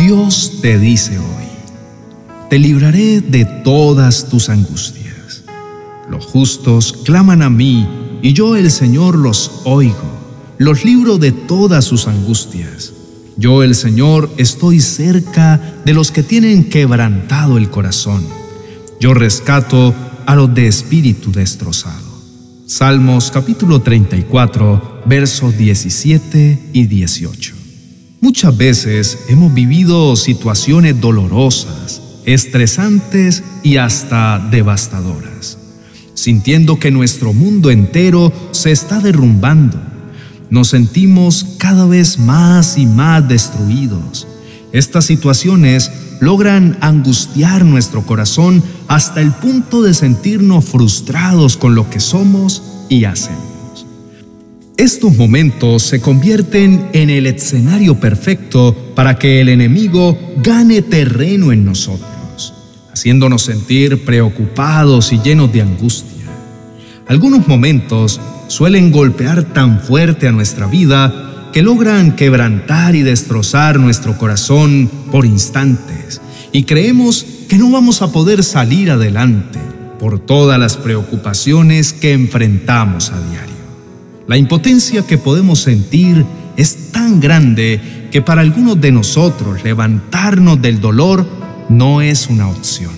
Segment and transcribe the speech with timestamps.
[0.00, 1.44] Dios te dice hoy,
[2.48, 5.44] te libraré de todas tus angustias.
[6.08, 7.86] Los justos claman a mí
[8.22, 12.94] y yo el Señor los oigo, los libro de todas sus angustias.
[13.36, 18.24] Yo el Señor estoy cerca de los que tienen quebrantado el corazón.
[19.00, 19.94] Yo rescato
[20.24, 22.08] a los de espíritu destrozado.
[22.64, 27.59] Salmos capítulo 34, versos 17 y 18.
[28.22, 35.56] Muchas veces hemos vivido situaciones dolorosas, estresantes y hasta devastadoras,
[36.12, 39.80] sintiendo que nuestro mundo entero se está derrumbando.
[40.50, 44.28] Nos sentimos cada vez más y más destruidos.
[44.72, 45.90] Estas situaciones
[46.20, 53.04] logran angustiar nuestro corazón hasta el punto de sentirnos frustrados con lo que somos y
[53.04, 53.49] hacemos.
[54.80, 61.66] Estos momentos se convierten en el escenario perfecto para que el enemigo gane terreno en
[61.66, 62.54] nosotros,
[62.90, 66.24] haciéndonos sentir preocupados y llenos de angustia.
[67.08, 74.16] Algunos momentos suelen golpear tan fuerte a nuestra vida que logran quebrantar y destrozar nuestro
[74.16, 76.22] corazón por instantes
[76.52, 79.58] y creemos que no vamos a poder salir adelante
[79.98, 83.59] por todas las preocupaciones que enfrentamos a diario.
[84.30, 86.24] La impotencia que podemos sentir
[86.56, 87.80] es tan grande
[88.12, 91.26] que para algunos de nosotros levantarnos del dolor
[91.68, 92.92] no es una opción.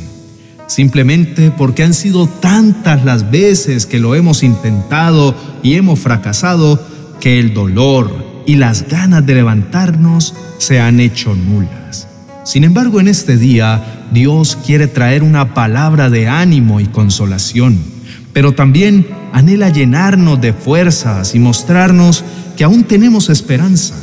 [0.66, 6.78] Simplemente porque han sido tantas las veces que lo hemos intentado y hemos fracasado
[7.18, 12.08] que el dolor y las ganas de levantarnos se han hecho nulas.
[12.44, 17.78] Sin embargo, en este día Dios quiere traer una palabra de ánimo y consolación,
[18.34, 22.24] pero también anhela llenarnos de fuerzas y mostrarnos
[22.56, 23.94] que aún tenemos esperanza,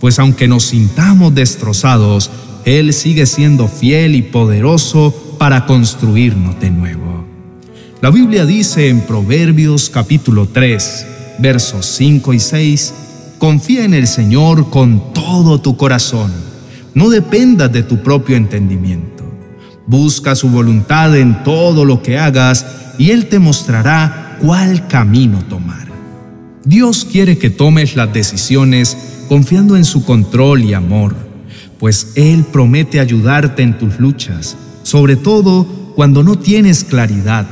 [0.00, 2.30] pues aunque nos sintamos destrozados,
[2.64, 7.24] Él sigue siendo fiel y poderoso para construirnos de nuevo.
[8.00, 11.06] La Biblia dice en Proverbios capítulo 3,
[11.38, 12.94] versos 5 y 6,
[13.38, 16.32] Confía en el Señor con todo tu corazón,
[16.94, 19.24] no dependas de tu propio entendimiento.
[19.86, 22.66] Busca su voluntad en todo lo que hagas
[22.98, 25.86] y Él te mostrará cuál camino tomar.
[26.64, 31.14] Dios quiere que tomes las decisiones confiando en su control y amor,
[31.78, 35.64] pues Él promete ayudarte en tus luchas, sobre todo
[35.94, 37.46] cuando no tienes claridad.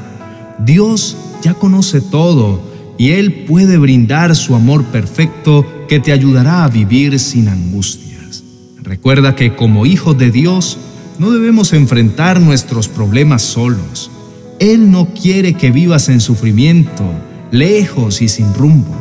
[0.58, 2.60] Dios ya conoce todo
[2.98, 8.42] y Él puede brindar su amor perfecto que te ayudará a vivir sin angustias.
[8.82, 10.76] Recuerda que como hijos de Dios
[11.20, 14.10] no debemos enfrentar nuestros problemas solos
[14.60, 17.02] él no quiere que vivas en sufrimiento,
[17.50, 18.94] lejos y sin rumbo.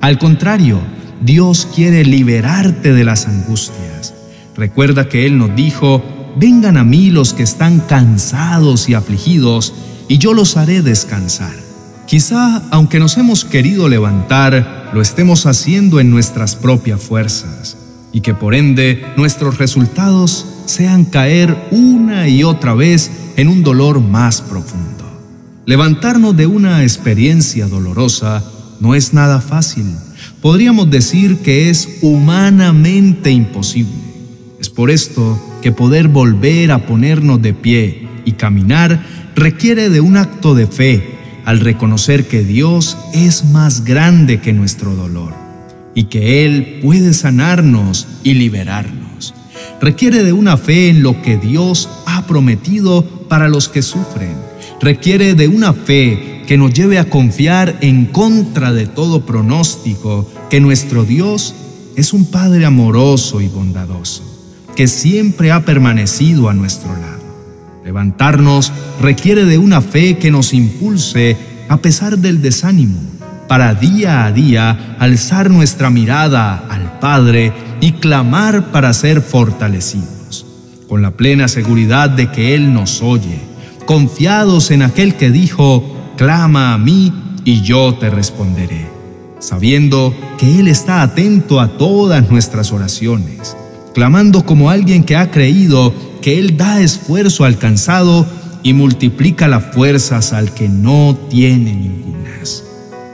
[0.00, 0.80] Al contrario,
[1.22, 4.14] Dios quiere liberarte de las angustias.
[4.56, 6.02] Recuerda que Él nos dijo,
[6.36, 9.74] vengan a mí los que están cansados y afligidos,
[10.08, 11.54] y yo los haré descansar.
[12.06, 17.76] Quizá, aunque nos hemos querido levantar, lo estemos haciendo en nuestras propias fuerzas,
[18.12, 24.00] y que por ende nuestros resultados sean caer una y otra vez en un dolor
[24.00, 24.91] más profundo.
[25.64, 28.42] Levantarnos de una experiencia dolorosa
[28.80, 29.84] no es nada fácil.
[30.40, 33.92] Podríamos decir que es humanamente imposible.
[34.60, 39.06] Es por esto que poder volver a ponernos de pie y caminar
[39.36, 44.96] requiere de un acto de fe al reconocer que Dios es más grande que nuestro
[44.96, 45.32] dolor
[45.94, 49.32] y que Él puede sanarnos y liberarnos.
[49.80, 54.51] Requiere de una fe en lo que Dios ha prometido para los que sufren
[54.82, 60.60] requiere de una fe que nos lleve a confiar en contra de todo pronóstico que
[60.60, 61.54] nuestro Dios
[61.94, 64.24] es un Padre amoroso y bondadoso,
[64.74, 67.22] que siempre ha permanecido a nuestro lado.
[67.84, 71.36] Levantarnos requiere de una fe que nos impulse
[71.68, 72.98] a pesar del desánimo,
[73.46, 80.44] para día a día alzar nuestra mirada al Padre y clamar para ser fortalecidos,
[80.88, 83.51] con la plena seguridad de que Él nos oye
[83.92, 85.84] confiados en aquel que dijo,
[86.16, 87.12] clama a mí
[87.44, 88.86] y yo te responderé,
[89.38, 93.54] sabiendo que Él está atento a todas nuestras oraciones,
[93.92, 95.92] clamando como alguien que ha creído
[96.22, 98.26] que Él da esfuerzo alcanzado
[98.62, 102.64] y multiplica las fuerzas al que no tiene ningunas,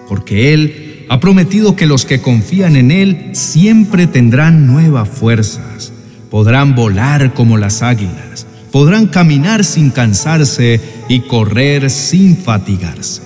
[0.09, 5.93] porque Él ha prometido que los que confían en Él siempre tendrán nuevas fuerzas,
[6.31, 8.47] podrán volar como las águilas
[8.79, 13.23] podrán caminar sin cansarse y correr sin fatigarse.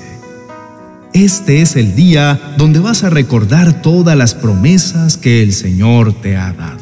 [1.12, 6.38] Este es el día donde vas a recordar todas las promesas que el Señor te
[6.38, 6.81] ha dado.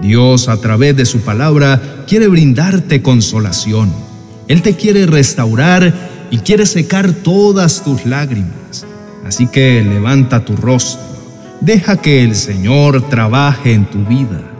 [0.00, 3.92] Dios a través de su palabra quiere brindarte consolación.
[4.46, 5.92] Él te quiere restaurar
[6.30, 8.86] y quiere secar todas tus lágrimas.
[9.26, 11.02] Así que levanta tu rostro.
[11.60, 14.51] Deja que el Señor trabaje en tu vida.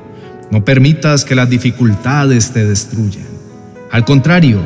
[0.53, 3.27] No permitas que las dificultades te destruyan.
[3.91, 4.61] Al contrario,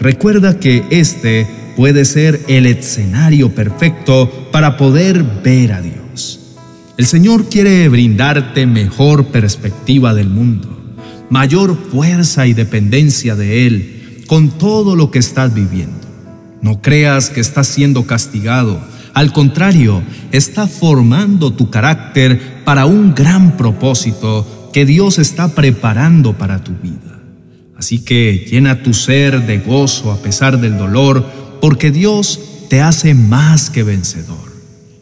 [0.00, 1.46] recuerda que este
[1.76, 6.56] puede ser el escenario perfecto para poder ver a Dios.
[6.96, 10.96] El Señor quiere brindarte mejor perspectiva del mundo,
[11.30, 16.08] mayor fuerza y dependencia de Él con todo lo que estás viviendo.
[16.60, 18.80] No creas que estás siendo castigado,
[19.14, 20.02] al contrario,
[20.32, 27.20] está formando tu carácter para un gran propósito que Dios está preparando para tu vida.
[27.76, 31.24] Así que llena tu ser de gozo a pesar del dolor,
[31.60, 34.50] porque Dios te hace más que vencedor.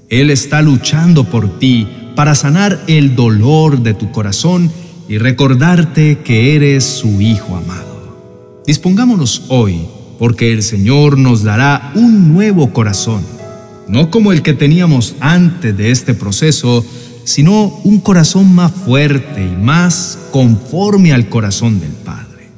[0.09, 4.71] Él está luchando por ti para sanar el dolor de tu corazón
[5.09, 8.63] y recordarte que eres su Hijo amado.
[8.67, 9.87] Dispongámonos hoy,
[10.19, 13.23] porque el Señor nos dará un nuevo corazón,
[13.89, 16.85] no como el que teníamos antes de este proceso,
[17.29, 22.49] sino un corazón más fuerte y más conforme al corazón del Padre.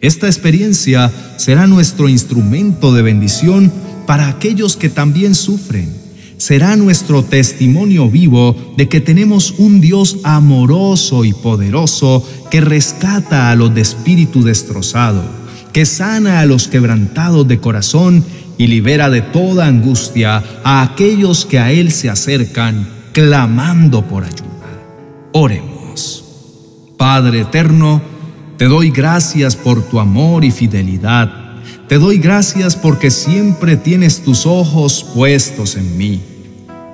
[0.00, 3.72] Esta experiencia será nuestro instrumento de bendición
[4.08, 5.94] para aquellos que también sufren.
[6.38, 13.54] Será nuestro testimonio vivo de que tenemos un Dios amoroso y poderoso que rescata a
[13.54, 15.22] los de espíritu destrozado,
[15.72, 18.24] que sana a los quebrantados de corazón
[18.58, 24.46] y libera de toda angustia a aquellos que a Él se acercan clamando por ayuda.
[25.32, 26.24] Oremos.
[26.96, 28.02] Padre eterno,
[28.56, 31.32] te doy gracias por tu amor y fidelidad.
[31.88, 36.20] Te doy gracias porque siempre tienes tus ojos puestos en mí.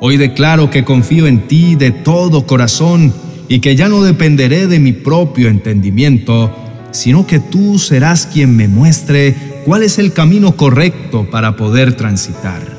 [0.00, 3.12] Hoy declaro que confío en ti de todo corazón
[3.48, 6.54] y que ya no dependeré de mi propio entendimiento,
[6.92, 9.34] sino que tú serás quien me muestre
[9.64, 12.75] cuál es el camino correcto para poder transitar.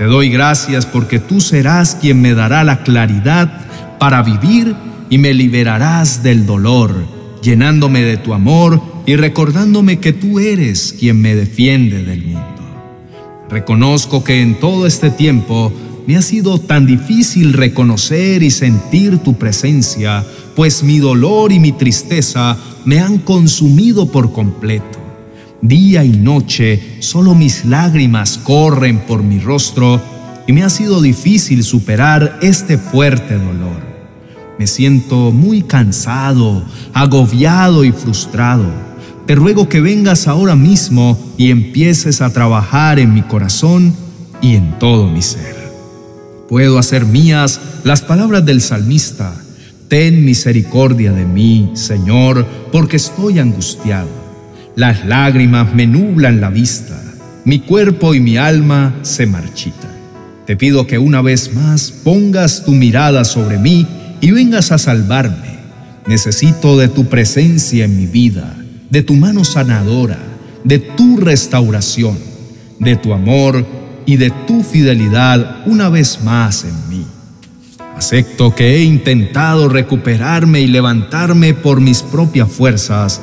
[0.00, 4.74] Te doy gracias porque tú serás quien me dará la claridad para vivir
[5.10, 6.94] y me liberarás del dolor
[7.42, 12.62] llenándome de tu amor y recordándome que tú eres quien me defiende del mundo.
[13.50, 15.70] Reconozco que en todo este tiempo
[16.06, 20.24] me ha sido tan difícil reconocer y sentir tu presencia,
[20.56, 22.56] pues mi dolor y mi tristeza
[22.86, 24.99] me han consumido por completo.
[25.62, 30.00] Día y noche solo mis lágrimas corren por mi rostro
[30.46, 33.90] y me ha sido difícil superar este fuerte dolor.
[34.58, 36.64] Me siento muy cansado,
[36.94, 38.64] agobiado y frustrado.
[39.26, 43.94] Te ruego que vengas ahora mismo y empieces a trabajar en mi corazón
[44.40, 45.56] y en todo mi ser.
[46.48, 49.34] Puedo hacer mías las palabras del salmista.
[49.88, 54.19] Ten misericordia de mí, Señor, porque estoy angustiado.
[54.76, 57.00] Las lágrimas me nublan la vista.
[57.44, 59.90] Mi cuerpo y mi alma se marchitan.
[60.46, 63.86] Te pido que una vez más pongas tu mirada sobre mí
[64.20, 65.58] y vengas a salvarme.
[66.06, 68.56] Necesito de tu presencia en mi vida,
[68.90, 70.18] de tu mano sanadora,
[70.64, 72.18] de tu restauración,
[72.78, 73.66] de tu amor
[74.06, 77.06] y de tu fidelidad una vez más en mí.
[77.96, 83.20] Acepto que he intentado recuperarme y levantarme por mis propias fuerzas,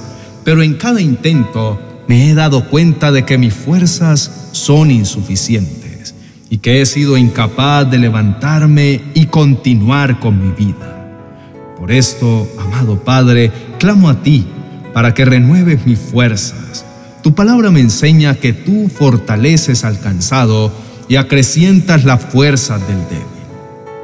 [0.48, 1.78] pero en cada intento
[2.08, 6.16] me he dado cuenta de que mis fuerzas son insuficientes
[6.50, 11.76] y que he sido incapaz de levantarme y continuar con mi vida.
[11.78, 14.48] Por esto, amado Padre, clamo a ti
[14.94, 16.86] para que renueves mis fuerzas.
[17.24, 20.72] Tu palabra me enseña que tú fortaleces al cansado
[21.10, 23.28] y acrecientas las fuerzas del débil.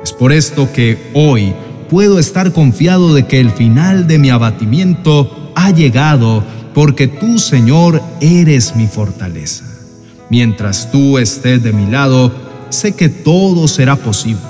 [0.03, 1.53] Es por esto que hoy
[1.89, 6.43] puedo estar confiado de que el final de mi abatimiento ha llegado
[6.73, 9.65] porque tú, Señor, eres mi fortaleza.
[10.29, 12.33] Mientras tú estés de mi lado,
[12.69, 14.41] sé que todo será posible.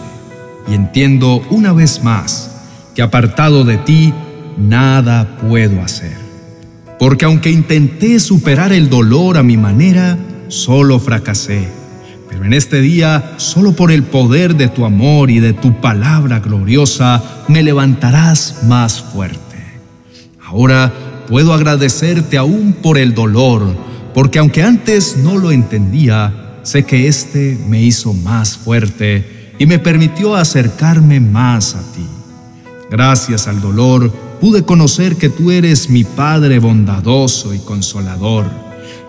[0.67, 2.49] Y entiendo una vez más
[2.95, 4.13] que apartado de ti,
[4.57, 6.15] nada puedo hacer.
[6.99, 10.17] Porque aunque intenté superar el dolor a mi manera,
[10.47, 11.67] solo fracasé.
[12.29, 16.39] Pero en este día, solo por el poder de tu amor y de tu palabra
[16.39, 19.52] gloriosa, me levantarás más fuerte.
[20.53, 20.93] Ahora
[21.27, 23.75] puedo agradecerte aún por el dolor,
[24.13, 29.79] porque aunque antes no lo entendía, sé que éste me hizo más fuerte y me
[29.79, 32.05] permitió acercarme más a ti.
[32.91, 38.45] Gracias al dolor pude conocer que tú eres mi Padre bondadoso y consolador,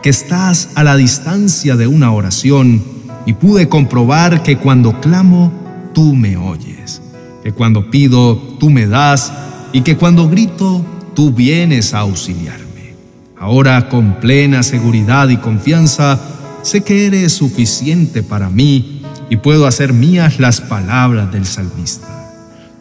[0.02, 2.82] que estás a la distancia de una oración
[3.26, 5.52] y pude comprobar que cuando clamo,
[5.92, 7.02] tú me oyes,
[7.42, 9.30] que cuando pido, tú me das
[9.74, 12.94] y que cuando grito, tú vienes a auxiliarme.
[13.38, 16.21] Ahora con plena seguridad y confianza,
[16.62, 22.09] sé que eres suficiente para mí y puedo hacer mías las palabras del salmista.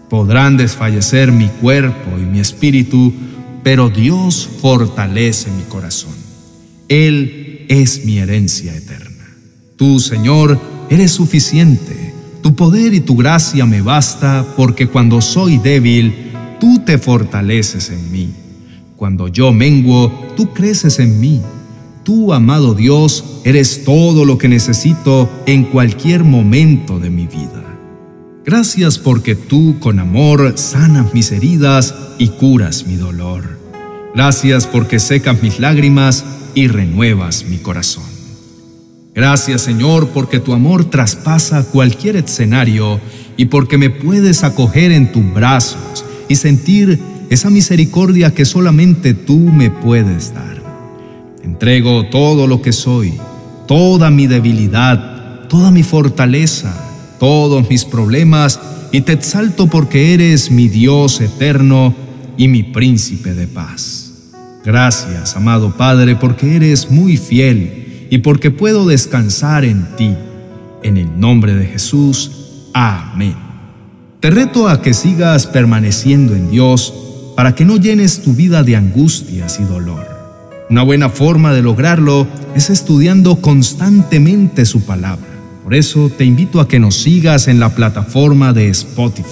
[0.09, 3.13] Podrán desfallecer mi cuerpo y mi espíritu,
[3.63, 6.13] pero Dios fortalece mi corazón.
[6.87, 9.25] Él es mi herencia eterna.
[9.75, 10.59] Tú, Señor,
[10.89, 12.13] eres suficiente.
[12.41, 16.32] Tu poder y tu gracia me basta porque cuando soy débil,
[16.63, 18.33] tú te fortaleces en mí.
[18.95, 21.41] Cuando yo menguo, tú creces en mí.
[22.05, 27.65] Tú, amado Dios, eres todo lo que necesito en cualquier momento de mi vida.
[28.45, 33.59] Gracias porque tú con amor sanas mis heridas y curas mi dolor.
[34.15, 36.23] Gracias porque secas mis lágrimas
[36.55, 38.05] y renuevas mi corazón.
[39.13, 43.01] Gracias Señor porque tu amor traspasa cualquier escenario
[43.35, 46.99] y porque me puedes acoger en tus brazos y sentir
[47.29, 50.61] esa misericordia que solamente tú me puedes dar.
[51.43, 53.13] Entrego todo lo que soy,
[53.67, 56.73] toda mi debilidad, toda mi fortaleza,
[57.19, 58.59] todos mis problemas
[58.91, 61.95] y te exalto porque eres mi Dios eterno
[62.37, 64.11] y mi príncipe de paz.
[64.63, 70.15] Gracias, amado Padre, porque eres muy fiel y porque puedo descansar en ti.
[70.83, 72.31] En el nombre de Jesús.
[72.73, 73.42] Amén.
[74.23, 76.93] Te reto a que sigas permaneciendo en Dios
[77.35, 80.07] para que no llenes tu vida de angustias y dolor.
[80.69, 82.25] Una buena forma de lograrlo
[82.55, 85.27] es estudiando constantemente su palabra.
[85.61, 89.27] Por eso te invito a que nos sigas en la plataforma de Spotify.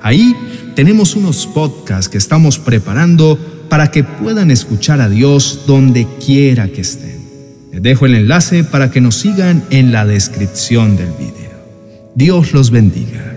[0.00, 0.34] Ahí
[0.74, 6.80] tenemos unos podcasts que estamos preparando para que puedan escuchar a Dios donde quiera que
[6.80, 7.20] estén.
[7.70, 11.52] Les dejo el enlace para que nos sigan en la descripción del video.
[12.14, 13.31] Dios los bendiga.